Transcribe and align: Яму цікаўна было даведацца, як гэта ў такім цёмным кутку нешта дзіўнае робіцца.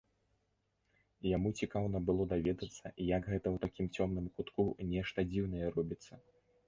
Яму 1.35 1.49
цікаўна 1.65 2.01
было 2.07 2.25
даведацца, 2.31 2.85
як 3.09 3.29
гэта 3.33 3.47
ў 3.55 3.57
такім 3.67 3.85
цёмным 3.99 4.25
кутку 4.39 4.63
нешта 4.97 5.27
дзіўнае 5.35 5.65
робіцца. 5.77 6.13